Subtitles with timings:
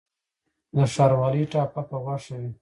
[0.75, 2.51] د ښاروالۍ ټاپه په غوښه وي؟